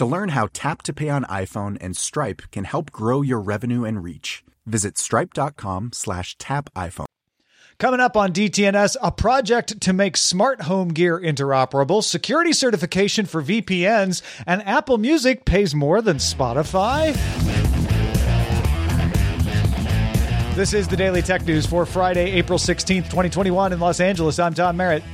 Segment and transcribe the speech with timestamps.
[0.00, 3.84] To learn how Tap to Pay on iPhone and Stripe can help grow your revenue
[3.84, 7.04] and reach, visit stripe.com slash tap iPhone.
[7.76, 13.42] Coming up on DTNS, a project to make smart home gear interoperable, security certification for
[13.42, 17.14] VPNs, and Apple Music pays more than Spotify.
[20.54, 24.38] This is the Daily Tech News for Friday, April 16th, 2021 in Los Angeles.
[24.38, 25.04] I'm Tom Merritt.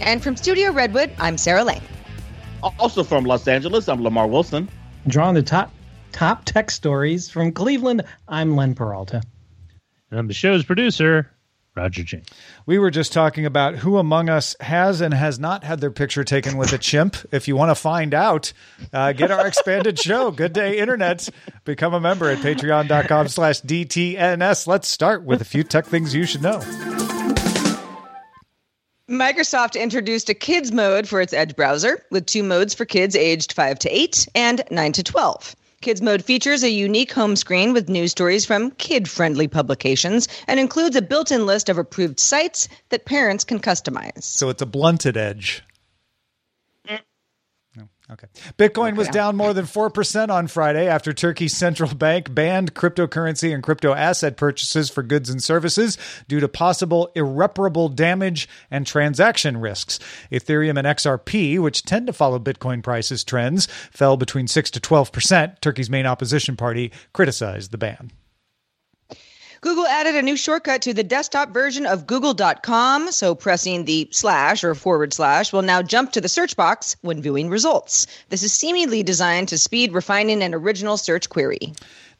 [0.00, 1.80] And from Studio Redwood, I'm Sarah Lane.
[2.64, 4.68] Also from Los Angeles, I'm Lamarr Wilson.
[5.06, 5.70] Drawing the top
[6.12, 9.22] top tech stories from Cleveland, I'm Len Peralta.
[10.10, 11.30] And I'm the show's producer,
[11.76, 12.22] Roger Chang.
[12.64, 16.24] We were just talking about who among us has and has not had their picture
[16.24, 17.16] taken with a chimp.
[17.32, 18.52] If you want to find out,
[18.92, 21.28] uh, get our expanded show, Good Day Internet.
[21.64, 24.66] Become a member at patreon.com slash DTNS.
[24.66, 26.60] Let's start with a few tech things you should know.
[29.10, 33.52] Microsoft introduced a kids mode for its Edge browser with two modes for kids aged
[33.52, 35.54] 5 to 8 and 9 to 12.
[35.82, 40.58] Kids Mode features a unique home screen with news stories from kid friendly publications and
[40.58, 44.22] includes a built in list of approved sites that parents can customize.
[44.22, 45.62] So it's a blunted edge.
[48.10, 48.26] Okay.
[48.58, 53.62] Bitcoin was down more than 4% on Friday after Turkey's central bank banned cryptocurrency and
[53.62, 55.96] crypto asset purchases for goods and services
[56.28, 59.98] due to possible irreparable damage and transaction risks.
[60.30, 65.60] Ethereum and XRP, which tend to follow Bitcoin prices trends, fell between 6 to 12%.
[65.60, 68.10] Turkey's main opposition party criticized the ban.
[69.64, 74.62] Google added a new shortcut to the desktop version of google.com, so pressing the slash
[74.62, 78.06] or forward slash will now jump to the search box when viewing results.
[78.28, 81.72] This is seemingly designed to speed refining an original search query.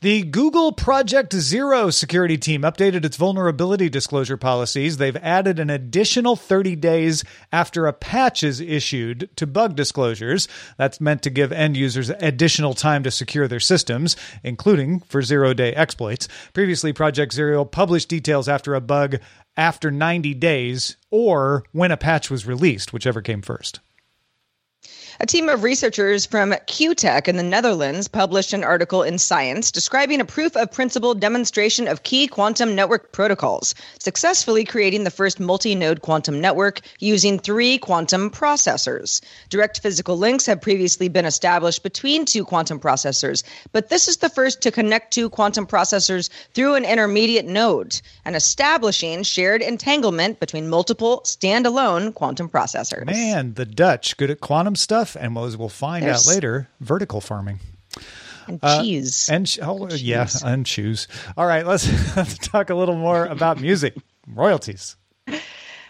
[0.05, 4.99] The Google Project Zero security team updated its vulnerability disclosure policies.
[4.99, 10.47] They've added an additional 30 days after a patch is issued to bug disclosures.
[10.77, 15.55] That's meant to give end users additional time to secure their systems, including for zero
[15.55, 16.29] day exploits.
[16.53, 19.21] Previously, Project Zero published details after a bug
[19.57, 23.81] after 90 days or when a patch was released, whichever came first.
[25.21, 30.21] A team of researchers from QuTech in the Netherlands published an article in Science describing
[30.21, 35.77] a proof of principle demonstration of key quantum network protocols, successfully creating the first multi
[35.77, 39.21] node quantum network using three quantum processors.
[39.51, 44.29] Direct physical links have previously been established between two quantum processors, but this is the
[44.29, 50.69] first to connect two quantum processors through an intermediate node and establishing shared entanglement between
[50.69, 53.07] multiple standalone quantum processors.
[53.07, 57.21] Man, the Dutch good at quantum stuff, and as we'll find There's- out later, vertical
[57.21, 57.61] farming.
[58.47, 59.29] And Uh, cheese.
[59.31, 61.09] and sh- oh, yeah, and shoes.
[61.37, 63.95] All right, let's let's talk a little more about music
[64.27, 64.97] royalties.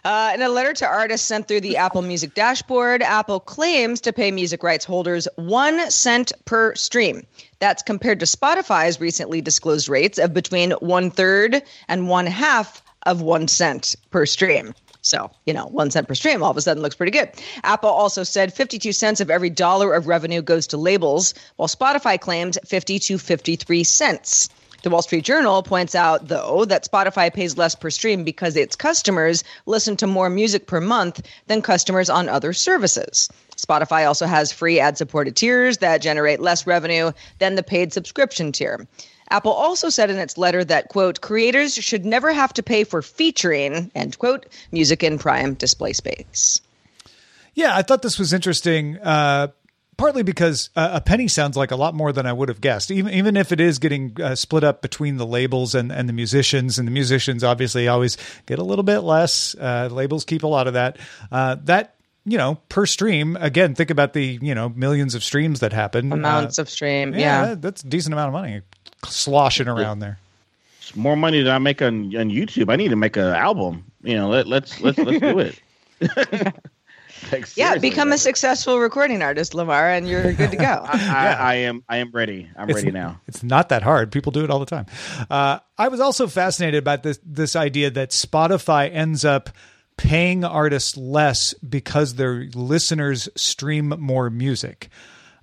[0.05, 4.12] Uh, in a letter to artists sent through the Apple Music dashboard, Apple claims to
[4.12, 7.26] pay music rights holders one cent per stream.
[7.58, 13.22] That's compared to Spotify's recently disclosed rates of between one third and one half of
[13.22, 14.75] one cent per stream.
[15.04, 17.30] So, you know, one cent per stream all of a sudden looks pretty good.
[17.62, 22.18] Apple also said 52 cents of every dollar of revenue goes to labels, while Spotify
[22.18, 24.48] claims 50 to 53 cents.
[24.82, 28.76] The Wall Street Journal points out, though, that Spotify pays less per stream because its
[28.76, 33.28] customers listen to more music per month than customers on other services.
[33.56, 38.52] Spotify also has free ad supported tiers that generate less revenue than the paid subscription
[38.52, 38.86] tier.
[39.30, 43.02] Apple also said in its letter that, quote, creators should never have to pay for
[43.02, 46.60] featuring, end quote, music in prime display space.
[47.54, 48.98] Yeah, I thought this was interesting.
[48.98, 49.48] Uh,
[49.96, 52.90] partly because uh, a penny sounds like a lot more than I would have guessed.
[52.90, 56.12] Even even if it is getting uh, split up between the labels and, and the
[56.12, 58.16] musicians, and the musicians obviously always
[58.46, 59.54] get a little bit less.
[59.54, 60.98] Uh, labels keep a lot of that.
[61.30, 61.94] Uh, that
[62.24, 63.74] you know per stream again.
[63.76, 66.12] Think about the you know millions of streams that happen.
[66.12, 67.46] Amounts of stream, yeah.
[67.46, 68.62] that- that's a decent amount of money
[69.06, 70.18] sloshing around there.
[70.80, 72.70] It's more money than I make on, on YouTube.
[72.72, 73.84] I need to make an album.
[74.02, 75.58] You know, let, let's let's let's do it.
[77.32, 80.64] Like, Yeah, become a successful recording artist, Lamarr, and you're good to go.
[80.86, 82.50] I, I am I am ready.
[82.56, 83.20] I'm It's- ready now.
[83.26, 84.12] It's not that hard.
[84.12, 84.86] People do it all the time.
[85.30, 89.48] Uh, I was also fascinated about this this idea that Spotify ends up
[89.96, 94.88] paying artists less because their listeners stream more music.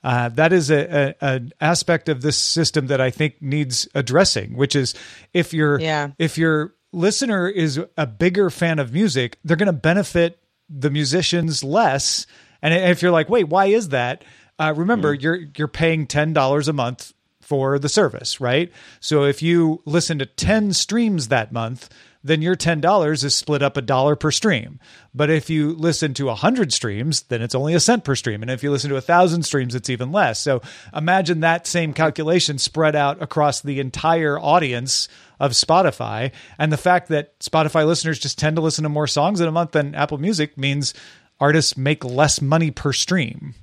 [0.04, 4.56] Uh, that is a, a an aspect of this system that I think needs addressing.
[4.56, 4.94] Which is
[5.34, 6.12] if your Yeah.
[6.18, 10.40] if your listener is a bigger fan of music, they're going to benefit
[10.70, 12.26] the musicians less.
[12.62, 14.24] And if you're like, wait, why is that?
[14.60, 17.14] Uh, remember, you're you're paying ten dollars a month
[17.52, 18.72] for the service, right?
[19.02, 21.90] So if you listen to ten streams that month,
[22.24, 24.80] then your ten dollars is split up a dollar per stream.
[25.14, 28.42] But if you listen to a hundred streams, then it's only a cent per stream.
[28.42, 30.40] And if you listen to a thousand streams, it's even less.
[30.40, 30.62] So
[30.96, 36.32] imagine that same calculation spread out across the entire audience of Spotify.
[36.58, 39.52] And the fact that Spotify listeners just tend to listen to more songs in a
[39.52, 40.94] month than Apple Music means
[41.38, 43.56] artists make less money per stream.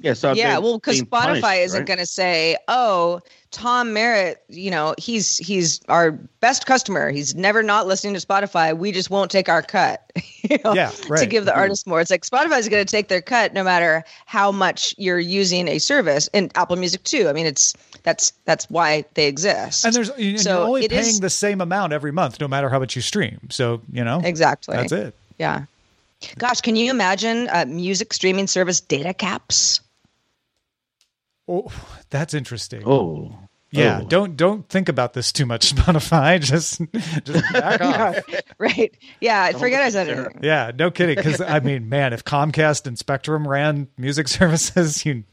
[0.00, 1.86] Yeah, so yeah, well, because Spotify punished, isn't right?
[1.86, 3.20] going to say, "Oh,
[3.52, 7.10] Tom Merritt, you know, he's he's our best customer.
[7.10, 8.76] He's never not listening to Spotify.
[8.76, 10.02] We just won't take our cut."
[10.42, 13.08] you know, Yeah, To give the artist more, it's like Spotify is going to take
[13.08, 17.28] their cut no matter how much you're using a service, and Apple Music too.
[17.28, 19.84] I mean, it's that's that's why they exist.
[19.84, 22.68] And there's and So you're only paying is- the same amount every month, no matter
[22.68, 23.48] how much you stream.
[23.50, 25.14] So you know exactly that's it.
[25.38, 25.66] Yeah.
[26.38, 29.80] Gosh, can you imagine uh, music streaming service data caps?
[31.48, 31.70] Oh,
[32.10, 32.82] that's interesting.
[32.86, 33.36] Oh,
[33.70, 34.06] yeah, Oh.
[34.06, 36.40] don't don't think about this too much, Spotify.
[36.42, 36.80] Just
[37.24, 38.16] just back off.
[38.58, 38.96] right?
[39.20, 40.32] Yeah, forget I said it.
[40.44, 41.16] Yeah, no kidding.
[41.16, 45.24] Because I mean, man, if Comcast and Spectrum ran music services, you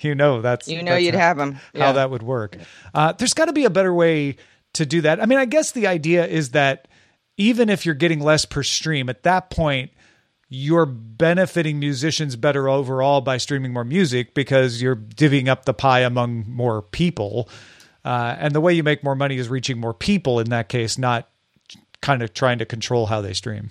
[0.00, 1.58] you know that's You know that's you'd how, have them.
[1.74, 2.56] how that would work.
[2.92, 4.36] Uh, there's got to be a better way
[4.74, 5.20] to do that.
[5.20, 6.88] I mean, I guess the idea is that
[7.38, 9.92] even if you're getting less per stream, at that point
[10.48, 16.00] you're benefiting musicians better overall by streaming more music because you're divvying up the pie
[16.00, 17.48] among more people.
[18.04, 20.96] Uh, and the way you make more money is reaching more people in that case,
[20.96, 21.28] not
[22.00, 23.70] kind of trying to control how they stream.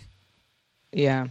[0.92, 1.28] Yeah.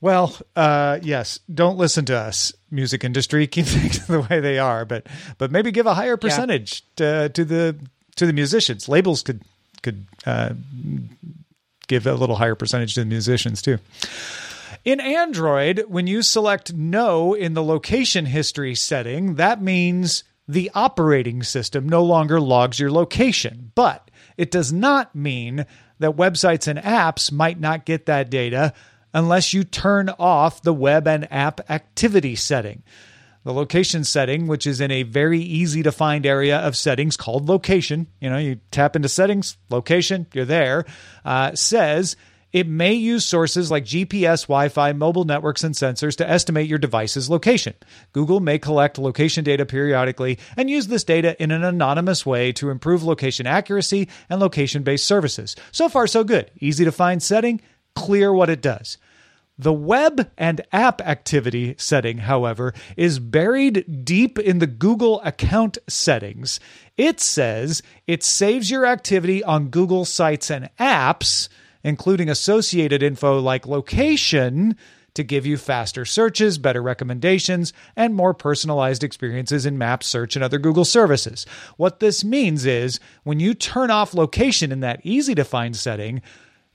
[0.00, 3.46] Well, uh, yes, don't listen to us, music industry.
[3.48, 5.06] Keep things the way they are, but
[5.38, 7.76] but maybe give a higher percentage to, to the
[8.14, 8.88] to the musicians.
[8.88, 9.42] Labels could
[9.82, 10.50] could uh,
[11.88, 13.78] give a little higher percentage to the musicians too.
[14.84, 21.42] In Android, when you select no in the location history setting, that means the operating
[21.42, 23.72] system no longer logs your location.
[23.74, 25.66] But it does not mean
[25.98, 28.72] that websites and apps might not get that data
[29.12, 32.82] unless you turn off the web and app activity setting.
[33.48, 37.48] The location setting, which is in a very easy to find area of settings called
[37.48, 40.84] location, you know, you tap into settings, location, you're there,
[41.24, 42.14] uh, says
[42.52, 46.78] it may use sources like GPS, Wi Fi, mobile networks, and sensors to estimate your
[46.78, 47.72] device's location.
[48.12, 52.68] Google may collect location data periodically and use this data in an anonymous way to
[52.68, 55.56] improve location accuracy and location based services.
[55.72, 56.50] So far, so good.
[56.60, 57.62] Easy to find setting,
[57.94, 58.98] clear what it does.
[59.58, 66.60] The web and app activity setting, however, is buried deep in the Google account settings.
[66.96, 71.48] It says it saves your activity on Google sites and apps,
[71.82, 74.76] including associated info like location,
[75.14, 80.44] to give you faster searches, better recommendations, and more personalized experiences in Maps, Search, and
[80.44, 81.44] other Google services.
[81.76, 86.22] What this means is when you turn off location in that easy to find setting,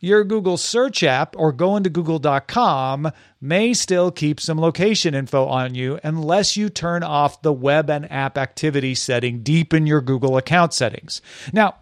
[0.03, 5.75] your Google search app or go into google.com may still keep some location info on
[5.75, 10.35] you unless you turn off the web and app activity setting deep in your Google
[10.35, 11.21] account settings.
[11.53, 11.75] Now,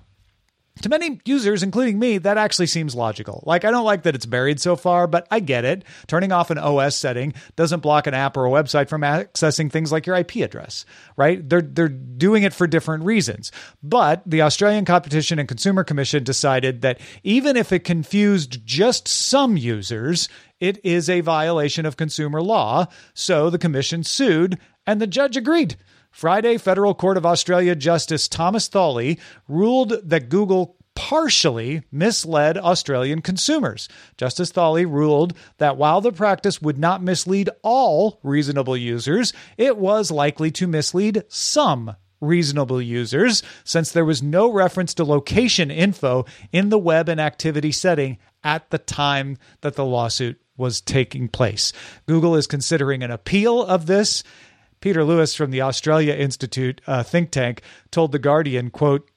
[0.81, 3.43] to many users, including me, that actually seems logical.
[3.45, 5.83] Like, I don't like that it's buried so far, but I get it.
[6.07, 9.91] Turning off an OS setting doesn't block an app or a website from accessing things
[9.91, 10.85] like your IP address,
[11.17, 11.47] right?
[11.47, 13.51] They're, they're doing it for different reasons.
[13.83, 19.57] But the Australian Competition and Consumer Commission decided that even if it confused just some
[19.57, 22.87] users, it is a violation of consumer law.
[23.13, 25.75] So the commission sued, and the judge agreed.
[26.11, 33.87] Friday, Federal Court of Australia Justice Thomas Thawley ruled that Google partially misled Australian consumers.
[34.17, 40.11] Justice Thawley ruled that while the practice would not mislead all reasonable users, it was
[40.11, 46.69] likely to mislead some reasonable users since there was no reference to location info in
[46.69, 51.73] the web and activity setting at the time that the lawsuit was taking place.
[52.05, 54.23] Google is considering an appeal of this.
[54.81, 57.61] Peter Lewis from the Australia Institute uh, think tank
[57.91, 59.09] told the Guardian, quote,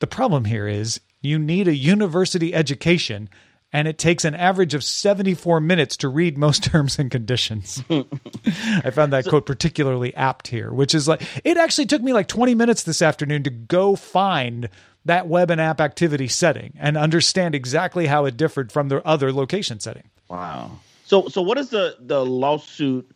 [0.00, 3.30] "The problem here is you need a university education
[3.72, 7.82] and it takes an average of 74 minutes to read most terms and conditions.
[7.88, 12.12] I found that so, quote particularly apt here, which is like, it actually took me
[12.12, 14.68] like 20 minutes this afternoon to go find
[15.04, 19.32] that web and app activity setting and understand exactly how it differed from the other
[19.32, 20.10] location setting.
[20.28, 20.78] Wow.
[21.06, 23.10] So, so what is the, the lawsuit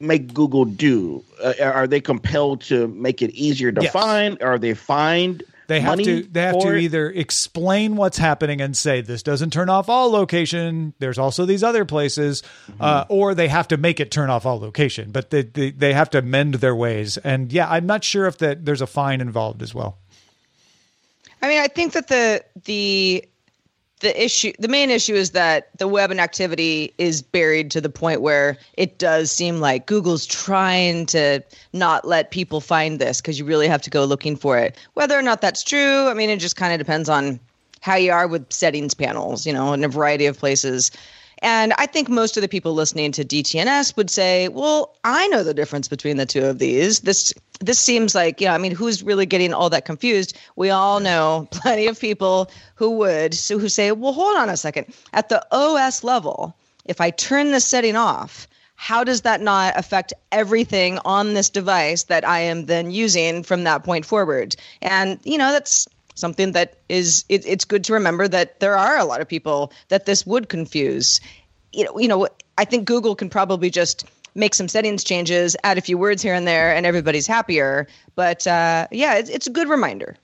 [0.00, 1.24] make Google do?
[1.42, 3.92] Uh, are they compelled to make it easier to yes.
[3.92, 4.42] find?
[4.42, 5.42] Are they fined?
[5.68, 9.68] They have to they have to either explain what's happening and say this doesn't turn
[9.68, 10.94] off all location.
[11.00, 12.80] There's also these other places, mm-hmm.
[12.80, 15.10] uh, or they have to make it turn off all location.
[15.10, 17.16] But they, they they have to mend their ways.
[17.16, 19.98] And yeah, I'm not sure if that there's a fine involved as well.
[21.42, 23.24] I mean, I think that the the
[24.00, 27.88] the issue the main issue is that the web and activity is buried to the
[27.88, 31.40] point where it does seem like google's trying to
[31.72, 34.76] not let people find this because you really have to go looking for it.
[34.94, 37.40] Whether or not that's true i mean it just kind of depends on
[37.80, 40.90] how you are with settings panels you know in a variety of places
[41.42, 45.42] and I think most of the people listening to DTNS would say, "Well, I know
[45.42, 47.00] the difference between the two of these.
[47.00, 50.36] This this seems like, yeah, I mean, who's really getting all that confused?
[50.56, 54.56] We all know plenty of people who would so who say, "Well, hold on a
[54.56, 54.86] second.
[55.12, 60.12] At the OS level, if I turn this setting off, how does that not affect
[60.32, 65.36] everything on this device that I am then using from that point forward?" And, you
[65.36, 65.86] know, that's
[66.16, 69.72] something that is it, it's good to remember that there are a lot of people
[69.88, 71.20] that this would confuse
[71.72, 72.26] you know you know
[72.58, 74.04] i think google can probably just
[74.34, 78.46] make some settings changes add a few words here and there and everybody's happier but
[78.46, 80.16] uh, yeah it's, it's a good reminder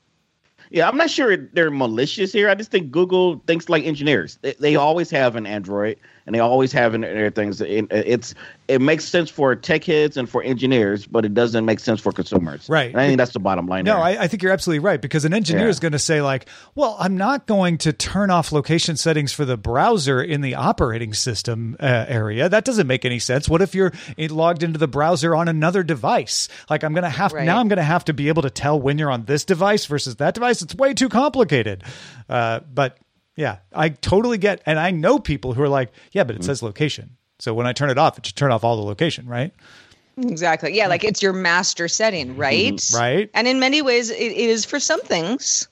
[0.72, 2.48] yeah, I'm not sure they're malicious here.
[2.48, 4.38] I just think Google thinks like engineers.
[4.40, 7.60] They, they always have an Android and they always have in their things.
[7.60, 8.34] It, it's
[8.68, 12.12] it makes sense for tech heads and for engineers, but it doesn't make sense for
[12.12, 12.68] consumers.
[12.68, 12.90] Right.
[12.90, 13.84] And I think that's the bottom line.
[13.84, 15.70] No, I, I, think you're absolutely right because an engineer yeah.
[15.70, 19.44] is going to say like, well, I'm not going to turn off location settings for
[19.44, 22.48] the browser in the operating system uh, area.
[22.48, 23.48] That doesn't make any sense.
[23.48, 26.48] What if you're logged into the browser on another device?
[26.70, 27.44] Like I'm going to have right.
[27.44, 29.86] now I'm going to have to be able to tell when you're on this device
[29.86, 30.62] versus that device.
[30.62, 31.82] It's way too complicated.
[32.28, 32.96] Uh, but
[33.36, 36.44] yeah, I totally get, and I know people who are like, yeah, but it mm.
[36.44, 37.16] says location.
[37.38, 39.52] So when I turn it off, it should turn off all the location, right?
[40.16, 40.76] Exactly.
[40.76, 42.40] Yeah, like it's your master setting, mm-hmm.
[42.40, 42.74] right?
[42.74, 42.96] Mm-hmm.
[42.96, 43.30] Right.
[43.34, 45.68] And in many ways, it, it is for some things.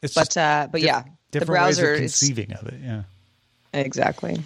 [0.00, 2.80] It's but uh, but yeah, the browser ways of conceiving is, of it.
[2.82, 3.02] Yeah.
[3.74, 4.40] Exactly.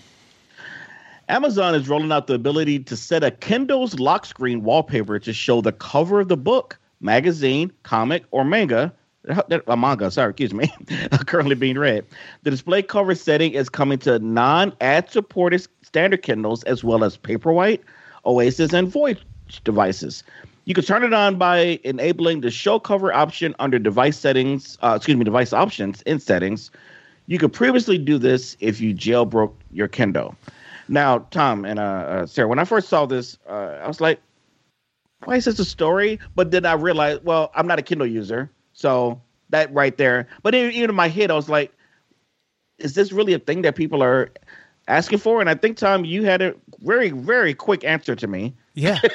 [1.28, 5.60] Amazon is rolling out the ability to set a Kindle's lock screen wallpaper to show
[5.60, 8.92] the cover of the book, magazine, comic, or manga
[9.66, 10.72] a manga, sorry, excuse me,
[11.26, 12.04] currently being read.
[12.42, 17.80] The display cover setting is coming to non-ad supported standard Kindles as well as Paperwhite,
[18.26, 19.18] Oasis, and Voice
[19.64, 20.24] devices.
[20.64, 24.94] You can turn it on by enabling the show cover option under device settings, uh,
[24.96, 26.70] excuse me, device options in settings.
[27.26, 30.36] You could previously do this if you jailbroke your Kindle.
[30.88, 34.20] Now, Tom and uh, uh, Sarah, when I first saw this, uh, I was like,
[35.24, 36.18] why is this a story?
[36.34, 38.50] But then I realized, well, I'm not a Kindle user.
[38.72, 40.28] So that right there.
[40.42, 41.72] But even in my head, I was like,
[42.78, 44.30] is this really a thing that people are
[44.88, 45.40] asking for?
[45.40, 48.54] And I think Tom, you had a very very quick answer to me.
[48.74, 48.98] Yeah.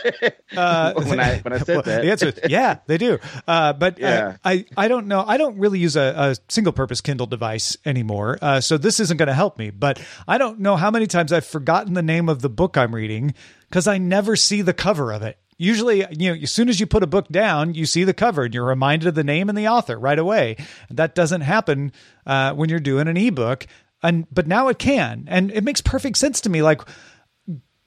[0.56, 3.20] Uh, when I when I said well, that, the answer is yeah, they do.
[3.48, 4.38] Uh, but uh, yeah.
[4.44, 5.24] I I don't know.
[5.28, 8.40] I don't really use a, a single purpose Kindle device anymore.
[8.42, 9.70] Uh, so this isn't going to help me.
[9.70, 12.96] But I don't know how many times I've forgotten the name of the book I'm
[12.96, 13.36] reading
[13.70, 16.86] because I never see the cover of it usually you know as soon as you
[16.86, 19.58] put a book down you see the cover and you're reminded of the name and
[19.58, 20.56] the author right away.
[20.90, 21.92] That doesn't happen
[22.26, 23.68] uh, when you're doing an ebook.
[24.04, 25.26] And but now it can.
[25.28, 26.62] And it makes perfect sense to me.
[26.62, 26.82] Like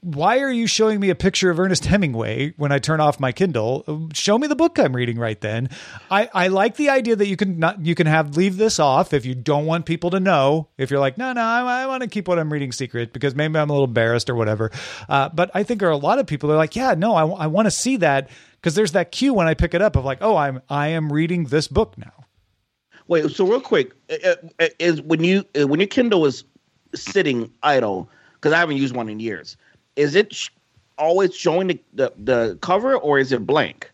[0.01, 3.31] why are you showing me a picture of Ernest Hemingway when I turn off my
[3.31, 4.09] Kindle?
[4.13, 5.69] Show me the book I'm reading right then.
[6.09, 9.13] I, I like the idea that you can not you can have leave this off
[9.13, 10.69] if you don't want people to know.
[10.79, 13.35] If you're like, no, no, I, I want to keep what I'm reading secret because
[13.35, 14.71] maybe I'm a little embarrassed or whatever.
[15.07, 17.13] Uh, but I think there are a lot of people that are like, yeah, no,
[17.13, 19.95] I, I want to see that because there's that cue when I pick it up
[19.95, 22.25] of like, oh, I'm I am reading this book now.
[23.07, 26.43] Wait, so real quick, uh, uh, is when you when your Kindle is
[26.95, 29.57] sitting idle because I haven't used one in years
[29.95, 30.49] is it sh-
[30.97, 33.91] always showing the, the, the cover or is it blank?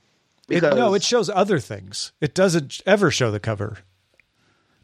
[0.49, 2.13] It, no, it shows other things.
[2.21, 3.79] It doesn't ever show the cover.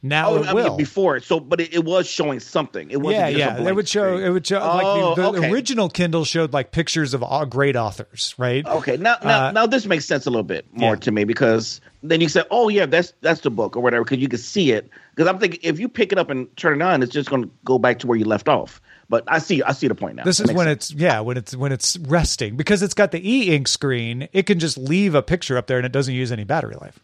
[0.05, 0.67] Now oh, it I will.
[0.69, 2.91] mean, before so, but it, it was showing something.
[2.91, 3.69] It wasn't yeah, just a yeah.
[3.69, 4.15] It would show.
[4.17, 4.27] screen.
[4.27, 5.49] It would show Oh, like the, the okay.
[5.49, 8.65] original Kindle showed like pictures of all great authors, right?
[8.65, 10.99] Okay, now now Uh, now this makes sense a little bit more yeah.
[10.99, 14.17] to me because then you say, "Oh yeah, that's that's the book or whatever," because
[14.19, 14.89] you can see it.
[15.15, 17.43] Because I'm thinking if you pick it up and turn it on, it's just going
[17.43, 18.81] to go back to where you left off.
[19.09, 20.23] But I see I see the point now.
[20.23, 20.91] This is when sense.
[20.91, 24.27] it's yeah when it's when it's resting because it's got the e-ink screen.
[24.33, 26.99] It can just leave a picture up there and it doesn't use any battery life.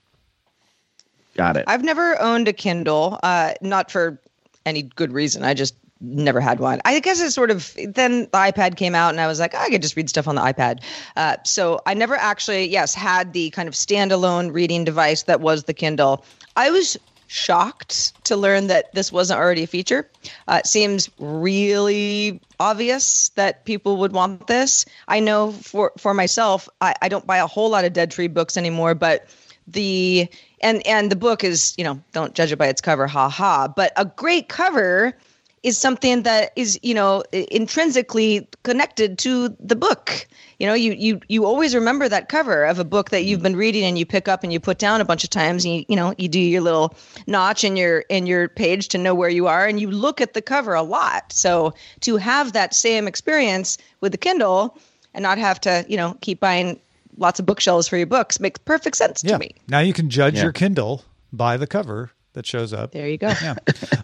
[1.36, 1.66] got it.
[1.68, 4.20] I've never owned a Kindle, uh, not for
[4.66, 5.44] any good reason.
[5.44, 6.80] I just never had one.
[6.86, 9.70] I guess it's sort of then the iPad came out and I was like, I
[9.70, 10.82] could just read stuff on the iPad.
[11.18, 15.66] Uh, so I never actually, yes, had the kind of standalone reading device that was
[15.66, 16.24] the Kindle.
[16.56, 16.98] I was
[17.30, 20.10] shocked to learn that this wasn't already a feature.
[20.48, 24.86] Uh, it seems really obvious that people would want this.
[25.08, 28.28] I know for for myself, I, I don't buy a whole lot of Dead Tree
[28.28, 29.28] books anymore, but
[29.68, 30.28] the
[30.62, 33.68] and and the book is you know don't judge it by its cover ha ha
[33.68, 35.16] but a great cover
[35.64, 40.28] is something that is you know intrinsically connected to the book
[40.60, 43.56] you know you you you always remember that cover of a book that you've been
[43.56, 45.86] reading and you pick up and you put down a bunch of times and you
[45.90, 46.96] you know you do your little
[47.28, 50.34] notch in your in your page to know where you are and you look at
[50.34, 54.78] the cover a lot so to have that same experience with the kindle
[55.14, 56.80] and not have to you know keep buying
[57.18, 59.34] lots of bookshelves for your books makes perfect sense Yeah.
[59.34, 60.44] to me Now you can judge Yeah.
[60.44, 62.92] your Kindle by the cover that shows up.
[62.92, 63.56] there you go Yeah.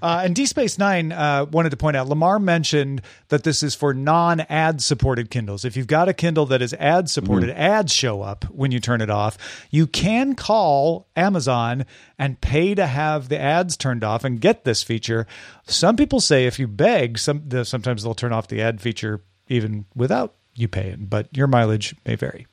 [0.01, 3.75] Uh, and D Space Nine uh, wanted to point out Lamarr mentioned that this is
[3.75, 5.65] for non ad supported Kindles.
[5.65, 9.01] If you've got a Kindle that is ad supported, ads show up when you turn
[9.01, 9.37] it off.
[9.71, 11.85] You can call Amazon
[12.17, 15.27] and pay to have the ads turned off and get this feature.
[15.67, 19.21] Some people say if you beg, some the, sometimes they'll turn off the ad feature
[19.47, 22.47] even without you paying, but your mileage may vary.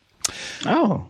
[0.67, 1.09] oh,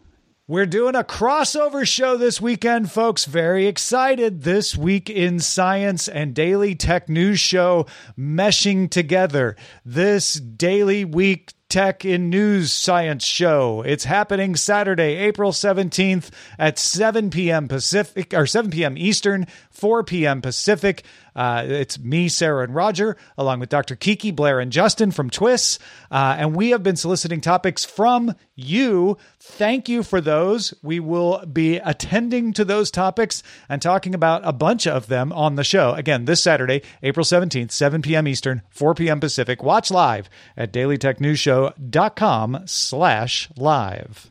[0.49, 3.27] We're doing a crossover show this weekend, folks.
[3.27, 4.43] Very excited.
[4.43, 7.87] This week in science and daily tech news show
[8.19, 9.55] meshing together.
[9.85, 13.83] This daily week tech in news science show.
[13.83, 17.69] It's happening Saturday, April 17th at 7 p.m.
[17.69, 18.99] Pacific or 7 p.m.
[18.99, 20.43] Eastern, 4 p.m.
[20.43, 21.05] Pacific.
[21.35, 23.97] Uh, it's me, Sarah, and Roger, along with Dr.
[23.97, 25.79] Kiki, Blair, and Justin from Twists.
[26.11, 29.17] Uh, and we have been soliciting topics from you.
[29.41, 30.75] Thank you for those.
[30.83, 35.57] We will be attending to those topics and talking about a bunch of them on
[35.57, 35.93] the show.
[35.93, 38.29] Again, this Saturday, April 17th, 7 p.m.
[38.29, 39.21] Eastern, 4 p.m.
[39.21, 39.63] Pacific.
[39.63, 44.31] Watch live at dailytechnewsshow.com slash live.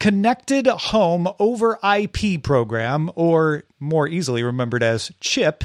[0.00, 5.64] Connected Home over IP program, or more easily remembered as CHIP,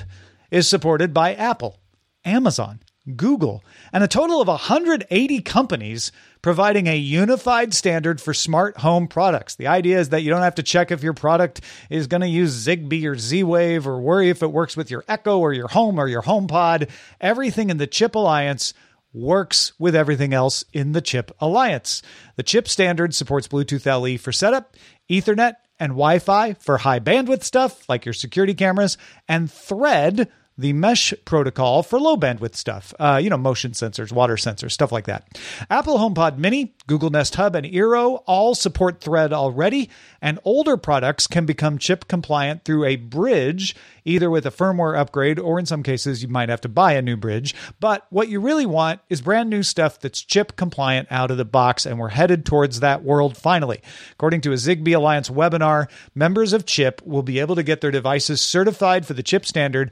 [0.49, 1.77] is supported by Apple,
[2.25, 2.79] Amazon,
[3.15, 9.53] Google, and a total of 180 companies providing a unified standard for smart home products.
[9.53, 12.27] The idea is that you don't have to check if your product is going to
[12.27, 15.67] use Zigbee or Z Wave or worry if it works with your Echo or your
[15.67, 16.89] Home or your HomePod.
[17.21, 18.73] Everything in the Chip Alliance
[19.13, 22.01] works with everything else in the Chip Alliance.
[22.35, 24.75] The Chip standard supports Bluetooth LE for setup,
[25.09, 28.97] Ethernet, and Wi Fi for high bandwidth stuff like your security cameras,
[29.27, 34.35] and Thread the mesh protocol for low bandwidth stuff, uh, you know, motion sensors, water
[34.35, 35.27] sensors, stuff like that.
[35.69, 39.89] Apple HomePod Mini, Google Nest Hub, and Eero all support Thread already,
[40.21, 45.39] and older products can become chip compliant through a bridge, either with a firmware upgrade
[45.39, 47.55] or in some cases you might have to buy a new bridge.
[47.79, 51.45] But what you really want is brand new stuff that's chip compliant out of the
[51.45, 53.81] box, and we're headed towards that world finally.
[54.11, 57.91] According to a Zigbee Alliance webinar, members of Chip will be able to get their
[57.91, 59.91] devices certified for the chip standard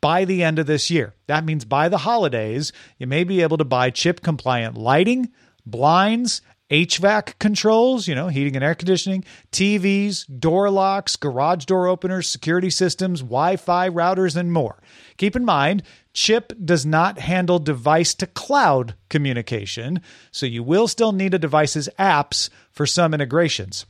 [0.00, 1.14] by the end of this year.
[1.26, 5.30] That means by the holidays, you may be able to buy chip compliant lighting,
[5.66, 12.28] blinds, HVAC controls, you know, heating and air conditioning, TVs, door locks, garage door openers,
[12.28, 14.82] security systems, Wi Fi routers, and more.
[15.18, 15.82] Keep in mind,
[16.14, 20.00] Chip does not handle device to cloud communication,
[20.30, 23.84] so you will still need a device's apps for some integrations.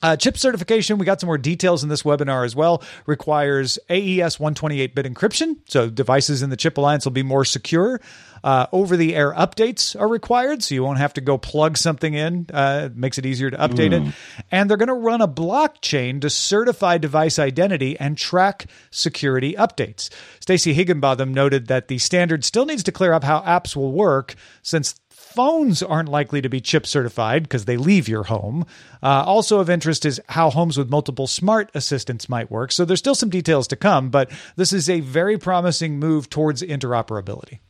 [0.00, 4.38] Uh, chip certification, we got some more details in this webinar as well, requires AES
[4.38, 5.56] 128 bit encryption.
[5.66, 8.00] So devices in the Chip Alliance will be more secure.
[8.44, 12.14] Uh, over the air updates are required, so you won't have to go plug something
[12.14, 12.46] in.
[12.52, 14.08] Uh, it makes it easier to update mm.
[14.08, 14.14] it.
[14.52, 20.10] And they're going to run a blockchain to certify device identity and track security updates.
[20.38, 24.36] Stacey Higginbotham noted that the standard still needs to clear up how apps will work
[24.62, 24.94] since
[25.28, 28.66] phones aren't likely to be chip certified because they leave your home.
[29.02, 32.72] Uh, also of interest is how homes with multiple smart assistants might work.
[32.72, 36.62] So there's still some details to come, but this is a very promising move towards
[36.62, 37.60] interoperability.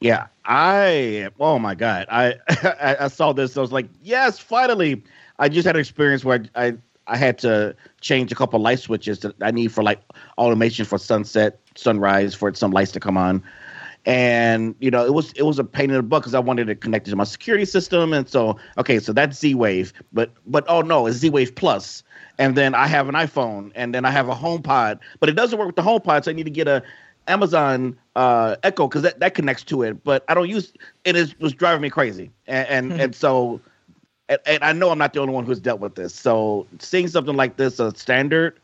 [0.00, 2.36] Yeah, I oh my god, I
[3.00, 3.56] I, saw this.
[3.56, 5.02] I was like, yes, finally.
[5.38, 6.72] I just had an experience where I, I
[7.06, 10.00] I had to change a couple light switches that I need for like
[10.38, 13.42] automation for sunset, sunrise, for some lights to come on
[14.06, 16.66] and you know it was it was a pain in the butt because I wanted
[16.66, 20.30] to connect it to my security system, and so okay, so that's Z Wave, but
[20.46, 22.02] but oh no, it's Z Wave Plus,
[22.38, 25.58] and then I have an iPhone, and then I have a HomePod, but it doesn't
[25.58, 26.82] work with the HomePod, so I need to get a
[27.28, 30.72] Amazon uh, Echo because that, that connects to it, but I don't use
[31.04, 31.16] it.
[31.16, 33.00] Is was driving me crazy, and and, mm-hmm.
[33.00, 33.60] and so.
[34.28, 36.14] And, and I know I'm not the only one who's dealt with this.
[36.14, 38.60] So seeing something like this, a standard,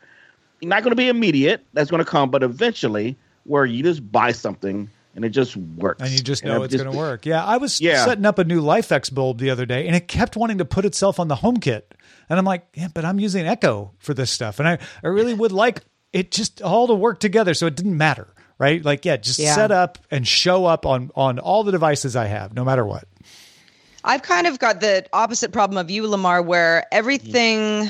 [0.61, 1.61] not going to be immediate.
[1.73, 6.01] That's going to come, but eventually, where you just buy something and it just works.
[6.01, 7.25] And you just know it's going to work.
[7.25, 8.05] Yeah, I was yeah.
[8.05, 10.85] setting up a new LIFX bulb the other day, and it kept wanting to put
[10.85, 11.81] itself on the HomeKit,
[12.29, 15.33] and I'm like, yeah, but I'm using Echo for this stuff, and I I really
[15.33, 15.81] would like
[16.13, 18.27] it just all to work together, so it didn't matter,
[18.59, 18.85] right?
[18.85, 19.55] Like, yeah, just yeah.
[19.55, 23.05] set up and show up on on all the devices I have, no matter what.
[24.03, 27.89] I've kind of got the opposite problem of you, Lamarr, where everything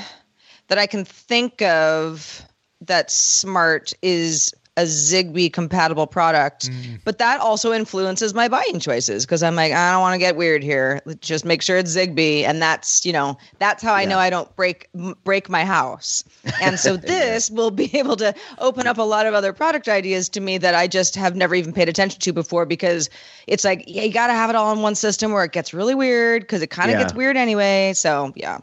[0.69, 2.41] that I can think of
[2.79, 6.99] that's smart is a Zigbee compatible product, mm.
[7.03, 10.37] but that also influences my buying choices because I'm like, I don't want to get
[10.37, 11.01] weird here.
[11.19, 14.09] Just make sure it's Zigbee, and that's you know that's how I yeah.
[14.09, 14.87] know I don't break
[15.23, 16.23] break my house.
[16.61, 20.29] And so this will be able to open up a lot of other product ideas
[20.29, 23.09] to me that I just have never even paid attention to before because
[23.47, 25.73] it's like yeah, you got to have it all in one system where it gets
[25.73, 27.03] really weird because it kind of yeah.
[27.03, 27.93] gets weird anyway.
[27.95, 28.59] So yeah,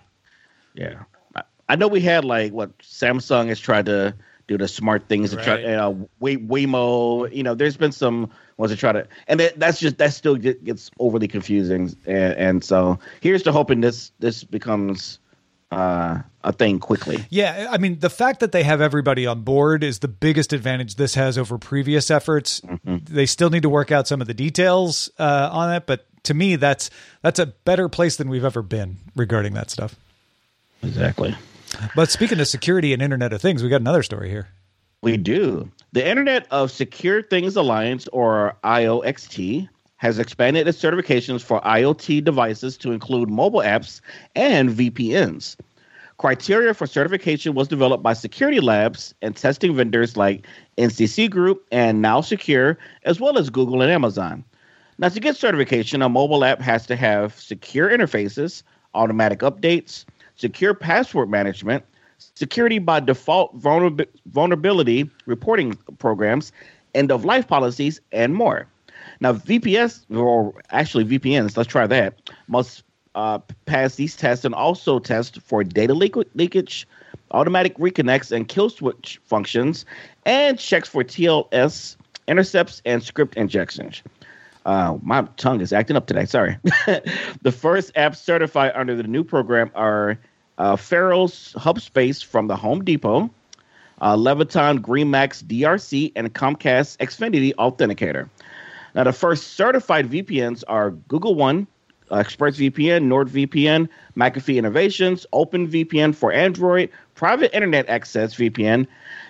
[0.75, 1.03] yeah.
[1.69, 4.15] I know we had like what Samsung has tried to
[4.47, 5.45] do the smart things right.
[5.45, 7.35] to try, you know, Waymo.
[7.35, 10.37] You know, there's been some ones to try to, and that, that's just that still
[10.37, 11.95] gets overly confusing.
[12.07, 15.19] And, and so here's to hoping this this becomes
[15.73, 17.25] uh, a thing quickly.
[17.31, 20.97] Yeah, I mean, the fact that they have everybody on board is the biggest advantage
[20.97, 22.61] this has over previous efforts.
[22.61, 22.99] Mm-hmm.
[23.05, 26.35] They still need to work out some of the details uh, on it, but to
[26.35, 26.91] me, that's
[27.23, 29.97] that's a better place than we've ever been regarding that stuff.
[30.83, 31.35] Exactly.
[31.95, 34.49] But speaking of security and Internet of Things, we got another story here.
[35.03, 35.71] We do.
[35.93, 42.77] The Internet of Secure Things Alliance, or IOXT, has expanded its certifications for IoT devices
[42.79, 44.01] to include mobile apps
[44.35, 45.57] and VPNs.
[46.17, 50.47] Criteria for certification was developed by security labs and testing vendors like
[50.79, 54.45] NCC Group and NowSecure, as well as Google and Amazon.
[54.99, 58.63] Now, to get certification, a mobile app has to have secure interfaces,
[58.95, 60.05] automatic updates,
[60.37, 61.85] secure password management,
[62.19, 66.53] security by default vulnerab- vulnerability reporting programs,
[66.95, 68.67] end of life policies, and more.
[69.21, 72.83] Now, VPS, or actually VPNs, let's try that, must
[73.15, 76.87] uh, pass these tests and also test for data leak- leakage,
[77.31, 79.85] automatic reconnects, and kill switch functions,
[80.25, 84.03] and checks for TLS intercepts, and script injections.
[84.65, 86.25] Uh, my tongue is acting up today.
[86.25, 86.57] Sorry.
[87.43, 90.19] the first apps certified under the new program are
[90.59, 93.31] uh, Afero's Hub Space from the Home Depot,
[94.01, 98.29] uh, Leviton GreenMax DRC, and Comcast Xfinity Authenticator.
[98.95, 101.67] Now, the first certified VPNs are Google One,
[102.11, 108.87] uh, ExpressVPN, NordVPN, McAfee Innovations, OpenVPN for Android, Private Internet Access VPN,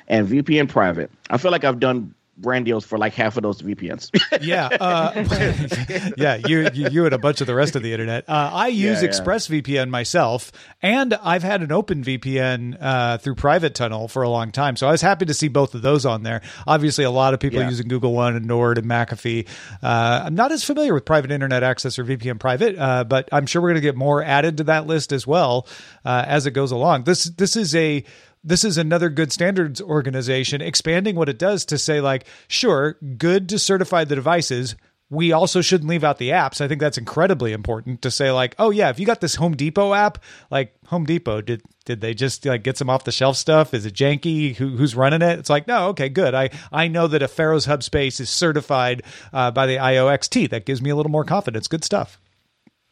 [0.08, 1.10] and VPN Private.
[1.30, 4.10] I feel like I've done brand deals for like half of those VPNs.
[4.42, 6.36] yeah, uh, yeah.
[6.46, 8.28] You, you, you and a bunch of the rest of the internet.
[8.28, 9.20] Uh, I use Yeah, yeah.
[9.20, 10.50] ExpressVPN myself,
[10.82, 14.76] and I've had an Open VPN uh, through Private Tunnel for a long time.
[14.76, 16.42] So I was happy to see both of those on there.
[16.66, 17.68] Obviously, a lot of people Yeah.
[17.68, 19.46] using Google One and Nord and McAfee.
[19.82, 23.46] Uh, I'm not as familiar with Private Internet Access or VPN Private, uh, but I'm
[23.46, 25.66] sure we're going to get more added to that list as well
[26.04, 27.04] uh, as it goes along.
[27.04, 28.04] This this is a
[28.44, 33.48] this is another good standards organization expanding what it does to say like sure good
[33.48, 34.76] to certify the devices.
[35.10, 36.60] We also shouldn't leave out the apps.
[36.60, 39.56] I think that's incredibly important to say like oh yeah if you got this home
[39.56, 40.18] depot app
[40.50, 43.74] like home depot did did they just like get some off the shelf stuff?
[43.74, 44.54] Is it janky?
[44.56, 45.38] Who, who's running it?
[45.38, 46.34] It's like no okay good.
[46.34, 49.02] I i know that a Afero's hub space is certified
[49.32, 51.68] uh, by the ioxt that gives me a little more confidence.
[51.68, 52.20] Good stuff.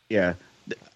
[0.09, 0.35] Yeah.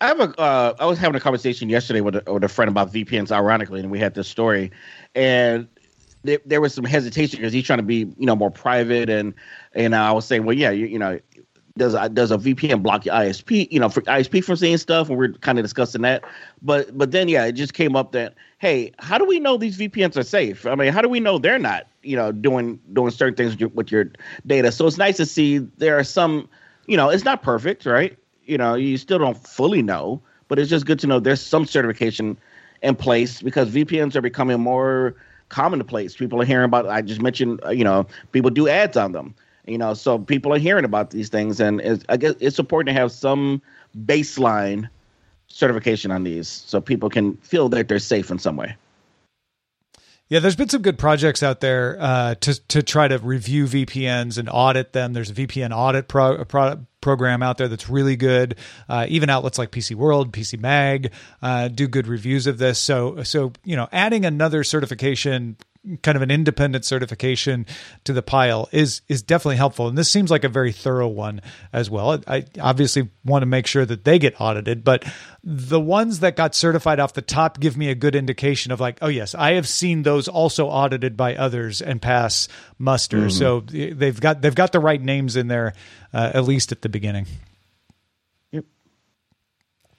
[0.00, 0.40] I have a.
[0.40, 3.81] Uh, I was having a conversation yesterday with a, with a friend about VPNs, ironically,
[3.81, 4.70] and we had this story,
[5.14, 5.68] and
[6.22, 9.35] there, there was some hesitation because he's trying to be, you know, more private, and
[9.72, 11.18] and I was saying, well, yeah, you, you know,
[11.76, 15.09] does a, does a VPN block your ISP, you know, for ISP from seeing stuff,
[15.09, 16.22] and we're kind of discussing that,
[16.62, 19.79] but but then yeah, it just came up that hey, how do we know these
[19.79, 20.64] VPNs are safe?
[20.66, 23.61] I mean, how do we know they're not, you know, doing doing certain things with
[23.61, 24.11] your, with your
[24.46, 24.72] data?
[24.72, 26.48] So it's nice to see there are some,
[26.87, 28.16] you know, it's not perfect, right?
[28.47, 31.67] You know, you still don't fully know, but it's just good to know there's some
[31.67, 32.37] certification
[32.83, 35.15] in place because VPNs are becoming more
[35.49, 36.17] commonplace.
[36.17, 36.87] People are hearing about.
[36.87, 39.35] I just mentioned, uh, you know, people do ads on them.
[39.67, 42.95] You know, so people are hearing about these things, and it's, I guess it's important
[42.95, 43.61] to have some
[44.05, 44.89] baseline
[45.49, 48.77] certification on these, so people can feel that they're safe in some way.
[50.29, 54.39] Yeah, there's been some good projects out there uh, to to try to review VPNs
[54.39, 55.12] and audit them.
[55.12, 58.57] There's a VPN audit pro, pro, program out there that's really good.
[58.89, 61.12] Uh, even outlets like PC World, PC Mag
[61.43, 62.81] uh, do good reviews of this.
[62.81, 65.57] So so you know, adding another certification
[66.03, 67.66] kind of an independent certification
[68.05, 69.88] to the pile is is definitely helpful.
[69.88, 71.40] And this seems like a very thorough one
[71.72, 72.20] as well.
[72.27, 75.05] I obviously want to make sure that they get audited but
[75.42, 78.99] the ones that got certified off the top give me a good indication of like
[79.01, 83.31] oh yes i have seen those also audited by others and pass muster.
[83.31, 85.75] So they've got they've got the right names in there
[86.12, 87.27] uh, at least at the beginning.
[88.53, 88.64] Yep.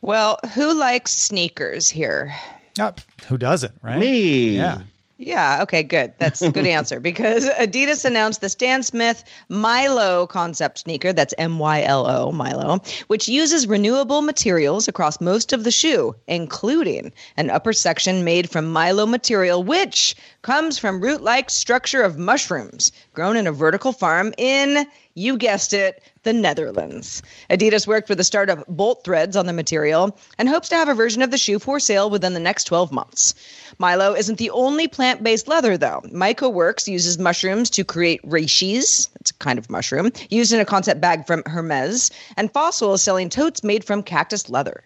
[0.01, 2.35] Well, who likes sneakers here?
[2.79, 2.93] Ah,
[3.27, 3.99] who doesn't right?
[3.99, 4.81] Me, yeah
[5.19, 6.13] Yeah, okay, good.
[6.19, 11.57] That's a good answer because Adidas announced the Stan Smith Mylo concept sneaker, that's M
[11.57, 17.49] Y L O, Mylo, which uses renewable materials across most of the shoe, including an
[17.49, 23.37] upper section made from Mylo material, which comes from root like structure of mushrooms grown
[23.37, 24.85] in a vertical farm in,
[25.17, 27.23] you guessed it, the Netherlands.
[27.49, 30.93] Adidas worked with the startup Bolt Threads on the material and hopes to have a
[30.93, 33.33] version of the shoe for sale within the next 12 months.
[33.79, 36.01] Mylo isn't the only plant based leather, though.
[36.05, 38.77] Myco Works uses mushrooms to create reishi,
[39.13, 43.01] that's a kind of mushroom, used in a concept bag from Hermes, and Fossil is
[43.01, 44.83] selling totes made from cactus leather.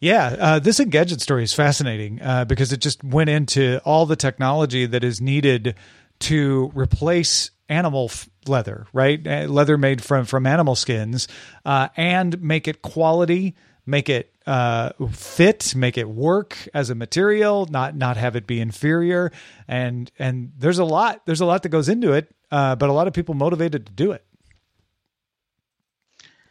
[0.00, 4.16] Yeah, uh, this Engadget story is fascinating uh, because it just went into all the
[4.16, 5.74] technology that is needed
[6.20, 9.24] to replace animal f- leather, right?
[9.26, 11.28] Uh, leather made from from animal skins,
[11.64, 13.54] uh, and make it quality,
[13.86, 18.60] make it uh, fit, make it work as a material, not not have it be
[18.60, 19.30] inferior,
[19.66, 22.92] and and there's a lot there's a lot that goes into it, uh, but a
[22.92, 24.24] lot of people motivated to do it.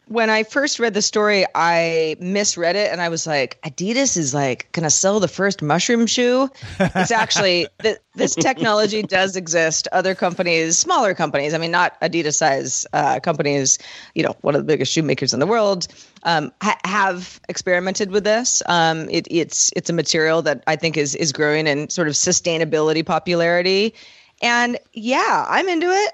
[0.08, 4.34] When I first read the story, I misread it and I was like, Adidas is
[4.34, 6.50] like going to sell the first mushroom shoe.
[6.80, 9.88] It's actually, th- this technology does exist.
[9.92, 13.80] Other companies, smaller companies, I mean, not Adidas size uh, companies,
[14.16, 15.88] you know, one of the biggest shoemakers in the world,
[16.24, 18.64] um, ha- have experimented with this.
[18.66, 22.14] Um, it, it's, it's a material that I think is, is growing in sort of
[22.14, 23.94] sustainability popularity.
[24.42, 26.12] And yeah, I'm into it.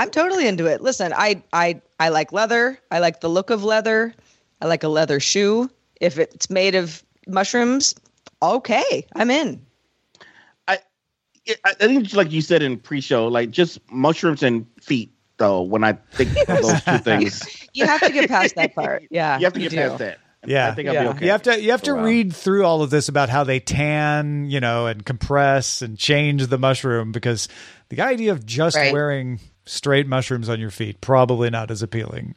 [0.00, 0.80] I'm totally into it.
[0.80, 2.78] Listen, I I I like leather.
[2.90, 4.14] I like the look of leather.
[4.60, 5.70] I like a leather shoe.
[6.00, 7.94] If it's made of mushrooms,
[8.42, 9.64] okay, I'm in.
[10.66, 10.78] I
[11.64, 15.12] I think like you said in pre-show, like just mushrooms and feet.
[15.36, 19.04] Though when I think of those two things, You have to get past that part.
[19.10, 19.76] Yeah, you have to get do.
[19.76, 20.18] past that.
[20.46, 20.68] Yeah.
[20.68, 21.02] I think I'll Yeah.
[21.04, 21.24] be okay.
[21.26, 23.44] You have to you have to oh, for read through all of this about how
[23.44, 27.48] they tan, you know, and compress and change the mushroom because
[27.88, 28.92] the idea of just Right.
[28.92, 32.34] wearing straight mushrooms on your feet, probably not as appealing.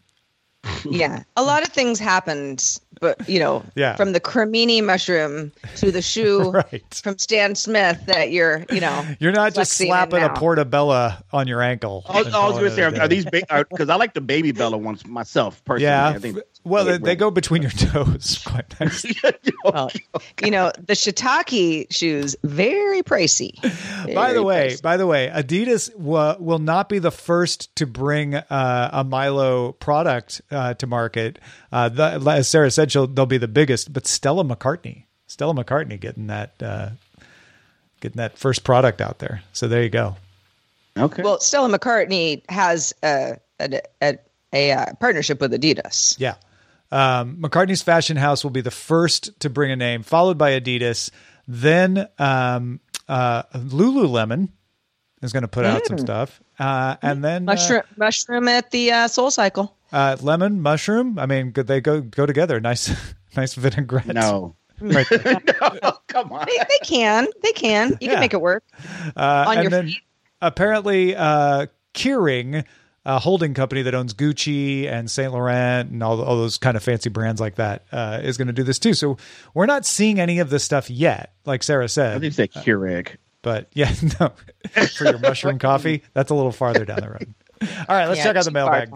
[0.86, 3.98] yeah, a lot of things happened, but you know, Yeah.
[3.98, 7.02] from the cremini mushroom to the shoe Right.
[7.04, 10.36] from Stan Smith that you're, you know, You're not just slapping a now.
[10.36, 12.06] portabella on your ankle.
[12.08, 13.00] I was, I was going to say, are, day.
[13.00, 15.84] are these because I like the baby Bella ones myself personally.
[15.91, 16.10] Yeah.
[16.10, 18.41] I think well, they, they go between your toes.
[18.45, 19.06] Quite nice.
[19.65, 19.91] Well,
[20.43, 23.62] you know, the shiitake shoes very pricey.
[24.13, 24.82] by the way, pricey.
[24.82, 29.80] by the way, Adidas w- will not be the first to bring uh, a Mylo
[29.80, 31.39] product uh, to market.
[31.71, 33.93] Uh, the, as Sarah said, she'll, they'll be the biggest.
[33.93, 36.89] But Stella McCartney, Stella McCartney, getting that uh,
[38.02, 39.43] getting that first product out there.
[39.54, 40.17] So there you go.
[40.97, 41.23] Okay.
[41.23, 44.17] well, Stella McCartney has a a, a,
[44.52, 46.19] a, uh partnership with Adidas.
[46.19, 46.36] Yeah.
[46.94, 51.10] Um, McCartney's Fashion House will be the first to bring a name, followed by Adidas.
[51.48, 54.50] Then um, uh, Lululemon
[55.22, 58.92] is going to put out some stuff, uh, and then uh, Mushroom, mushroom at the
[58.92, 59.76] uh, Soul Cycle.
[59.92, 61.18] uh, lemon, mushroom.
[61.18, 62.60] I mean, could they go go together.
[62.60, 62.92] Nice,
[63.36, 64.08] nice vinaigrette.
[64.14, 64.56] no.
[64.84, 65.06] right
[65.84, 66.46] no, come on.
[66.46, 67.90] They, they can, they can.
[67.92, 68.12] You Yeah.
[68.12, 68.64] can make it work.
[69.16, 70.02] Uh, On and your then feet.
[70.42, 72.66] apparently, uh, Kering,
[73.06, 76.84] a holding company that owns Gucci and Saint Laurent and all, all those kind of
[76.84, 78.94] fancy brands like that, uh, is going to do this too.
[78.94, 79.18] So
[79.54, 82.22] we're not seeing any of this stuff yet, like Sarah I said.
[82.22, 83.18] think say Keurig.
[83.42, 84.32] But yeah, no,
[84.96, 87.34] for your mushroom coffee, that's a little farther down the road.
[87.62, 88.92] All right, let's Yeah, check out the mailbag.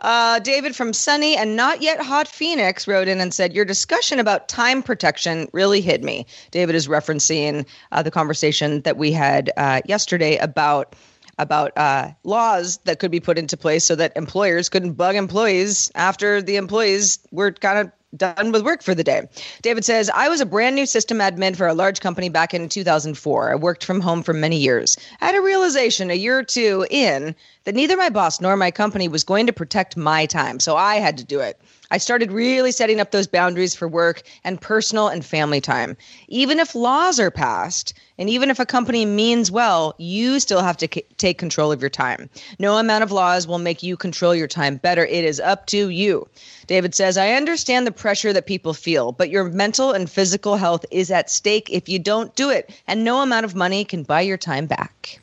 [0.00, 4.20] Uh, David from Sunny and not yet hot Phoenix wrote in and said, Your discussion
[4.20, 6.26] about time protection really hit me.
[6.50, 10.94] David is referencing uh, the conversation that we had uh, yesterday about
[11.38, 15.90] about uh, laws that could be put into place so that employers couldn't bug employees
[15.94, 19.28] after the employees were kind of done with work for the day.
[19.62, 22.68] David says, I was a brand new system admin for a large company back in
[22.68, 23.52] 2004.
[23.52, 24.96] I worked from home for many years.
[25.20, 28.70] I had a realization a year or two in that neither my boss nor my
[28.70, 31.60] company was going to protect my time, so I had to do it.
[31.90, 35.96] I started really setting up those boundaries for work and personal and family time.
[36.28, 40.76] Even if laws are passed, and even if a company means well, you still have
[40.78, 42.28] to c- take control of your time.
[42.58, 45.04] No amount of laws will make you control your time better.
[45.04, 46.26] It is up to you.
[46.66, 50.84] David says, I understand the pressure that people feel, but your mental and physical health
[50.90, 54.22] is at stake if you don't do it, and no amount of money can buy
[54.22, 55.20] your time back.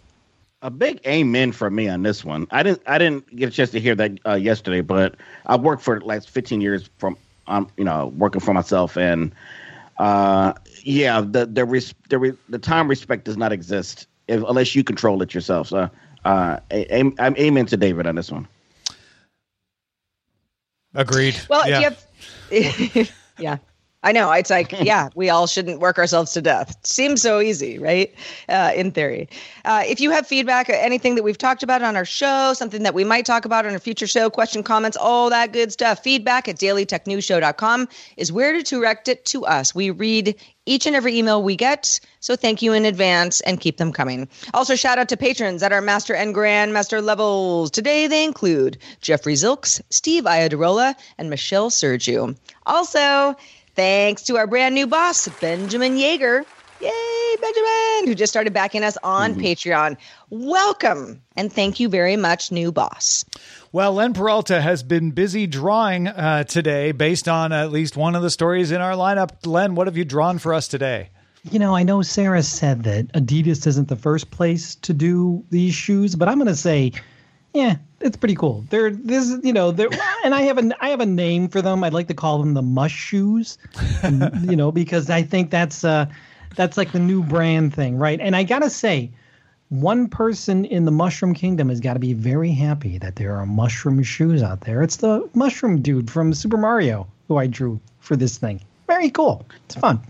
[0.63, 2.47] A big amen for me on this one.
[2.49, 5.83] I didn't I didn't get a chance to hear that uh, yesterday, but I worked
[5.83, 9.35] for the last 15 years from um you know working for myself and
[9.97, 14.73] uh yeah the the res- the, re- the time respect does not exist if, unless
[14.73, 15.67] you control it yourself.
[15.67, 15.89] So
[16.23, 18.47] uh a- am- I'm amen to David on this one.
[20.95, 21.37] Agreed.
[21.49, 21.91] Well, yeah.
[22.49, 23.57] if you have, yeah,
[24.03, 24.31] I know.
[24.31, 26.77] It's like, yeah, we all shouldn't work ourselves to death.
[26.83, 28.13] Seems so easy, right?
[28.49, 29.29] Uh, in theory.
[29.65, 32.93] Uh, if you have feedback, anything that we've talked about on our show, something that
[32.93, 36.47] we might talk about on a future show, question, comments, all that good stuff, feedback
[36.47, 37.87] at dailytechnewsshow.com
[38.17, 39.73] is where to direct it to us.
[39.73, 40.35] We read
[40.65, 41.99] each and every email we get.
[42.19, 44.29] So thank you in advance and keep them coming.
[44.53, 47.69] Also, shout out to patrons at our master and grandmaster levels.
[47.71, 52.37] Today they include Jeffrey Zilks, Steve Iadarola, and Michelle Sergiu.
[52.65, 53.35] Also,
[53.75, 56.45] thanks to our brand new boss, Benjamin Yeager.
[56.81, 59.95] Yay, Benjamin, who just started backing us on Patreon.
[60.29, 63.23] Welcome and thank you very much, new boss.
[63.71, 68.21] Well, Len Peralta has been busy drawing uh, today based on at least one of
[68.21, 69.45] the stories in our lineup.
[69.45, 71.09] Len, what have you drawn for us today?
[71.51, 75.73] You know, I know Sarah said that Adidas isn't the first place to do these
[75.73, 76.91] shoes, but I'm going to say,
[77.53, 78.65] yeah, it's pretty cool.
[78.69, 79.89] They're this, you know, they're,
[80.23, 81.83] and I have a I have a name for them.
[81.83, 83.57] I'd like to call them the Mush Shoes,
[84.41, 86.05] you know, because I think that's uh
[86.55, 88.19] that's like the new brand thing, right?
[88.19, 89.11] And I gotta say,
[89.69, 93.45] one person in the mushroom kingdom has got to be very happy that there are
[93.45, 94.83] mushroom shoes out there.
[94.83, 98.61] It's the mushroom dude from Super Mario who I drew for this thing.
[98.87, 99.45] Very cool.
[99.65, 100.01] It's fun.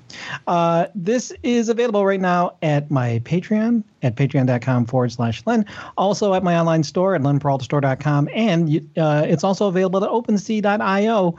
[0.47, 5.65] Uh, this is available right now at my Patreon at patreon.com forward slash Len.
[5.97, 8.29] Also at my online store at lenperaltastore.com.
[8.33, 11.38] And you, uh, it's also available at OpenSea.io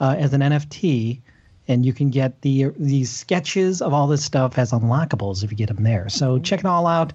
[0.00, 1.20] uh, as an NFT.
[1.68, 5.56] And you can get the these sketches of all this stuff as unlockables if you
[5.56, 6.08] get them there.
[6.08, 7.12] So check it all out.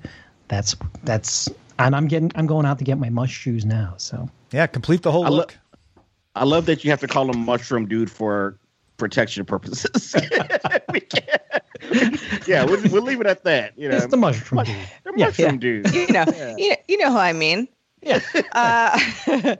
[0.50, 1.48] That's that's
[1.80, 3.94] and I'm getting I'm going out to get my mush shoes now.
[3.96, 5.58] So Yeah, complete the whole I lo- look.
[6.36, 8.58] I love that you have to call him mushroom dude for
[9.02, 10.16] protection purposes.
[10.94, 12.48] we can't.
[12.48, 13.74] yeah, we'll, we'll leave it at that.
[13.76, 14.76] You know, it's the mushroom dude.
[15.04, 15.58] the mushroom yeah.
[15.58, 15.94] dude.
[15.94, 16.26] You know,
[16.58, 17.68] you, know you know who I mean.
[18.02, 18.20] Yeah.
[18.54, 19.56] Uh,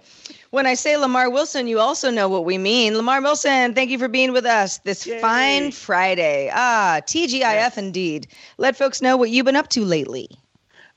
[0.50, 2.94] when I say Lamarr Wilson, you also know what we mean.
[2.94, 6.52] Lamarr Wilson, thank you for being with us this fine Friday.
[6.54, 8.28] Ah, TGIF indeed.
[8.58, 10.30] Let folks know what you've been up to lately.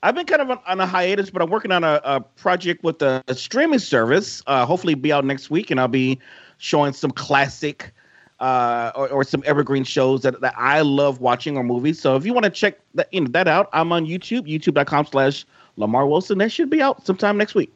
[0.02, 2.82] I've been kind of on, on a hiatus, but I'm working on a, a project
[2.84, 4.42] with a, a streaming service.
[4.46, 6.18] Uh, hopefully, be out next week, and I'll be
[6.58, 7.92] showing some classic
[8.40, 12.00] uh, or, or some evergreen shows that, that I love watching or movies.
[12.00, 15.44] So if you want to check that you know, that out, I'm on YouTube, youtube.com/slash
[15.78, 16.38] Lamarr Wilson.
[16.38, 17.72] That should be out sometime next week.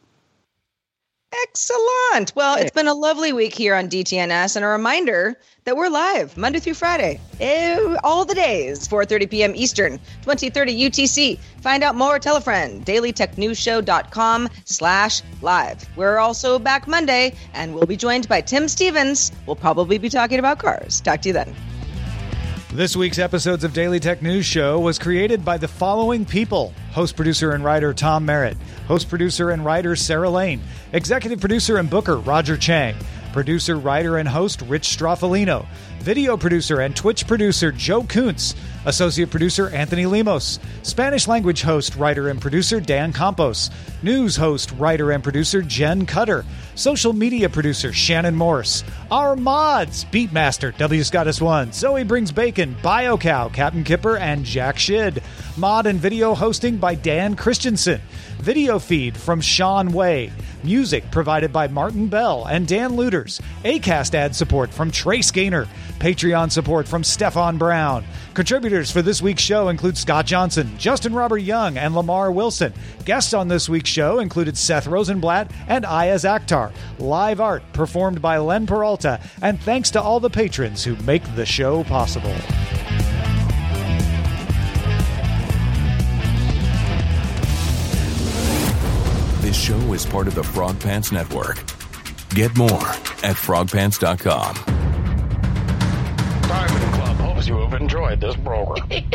[1.30, 2.34] Excellent.
[2.34, 6.36] Well, it's been a lovely week here on DTNS, and a reminder that we're live
[6.38, 7.20] Monday through Friday,
[8.02, 9.52] all the days, 4:30 p.m.
[9.54, 11.38] Eastern, 2030 UTC.
[11.60, 12.18] Find out more.
[12.18, 12.84] Tell a friend.
[12.86, 15.86] DailyTechNewsShow.com slash live.
[15.96, 19.30] We're also back Monday, and we'll be joined by Tim Stevens.
[19.46, 21.02] We'll probably be talking about cars.
[21.02, 21.54] Talk to you then.
[22.74, 26.74] This week's episodes of Daily Tech News Show was created by the following people.
[26.92, 30.60] Host, producer, and writer Tom Merritt, host, producer, and writer Sarah Lane,
[30.92, 32.94] executive producer and booker Roger Chang,
[33.38, 35.64] producer, writer, and host Rich Stroffolino,
[36.00, 42.30] video producer and Twitch producer Joe Kuntz, associate producer Anthony Lemos, Spanish language host, writer,
[42.30, 43.70] and producer Dan Campos,
[44.02, 50.76] news host, writer, and producer Jen Cutter, social media producer Shannon Morse, our mods Beatmaster
[50.76, 55.22] W Scottus One, Zoe Brings Bacon, BioCow, Captain Kipper, and Jack Shid,
[55.56, 58.00] mod and video hosting by Dan Christensen.
[58.40, 60.30] Video feed from Sean Way.
[60.62, 63.40] Music provided by Martin Bell and Dan Lueders.
[63.64, 65.66] ACAST ad support from Trace Gaynor.
[65.98, 68.04] Patreon support from Stefan Brown.
[68.34, 72.72] Contributors for this week's show include Scott Johnson, Justin Robert Young, and Lamarr Wilson.
[73.04, 76.72] Guests on this week's show included Seth Rosenblatt and Ayaz Akhtar.
[76.98, 79.20] Live art performed by Len Peralta.
[79.42, 82.34] And thanks to all the patrons who make the show possible.
[89.48, 91.56] This show is part of the Frog Pants Network.
[92.34, 92.68] Get more
[93.24, 94.56] at frogpants.com.
[96.42, 98.86] Diamond Club hopes you have enjoyed this program.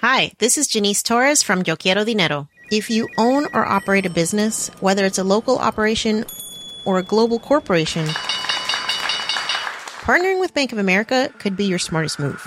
[0.00, 2.50] Hi, this is Janice Torres from Yo Quiero Dinero.
[2.70, 6.26] If you own or operate a business, whether it's a local operation
[6.84, 8.04] or a global corporation,
[10.04, 12.46] partnering with Bank of America could be your smartest move.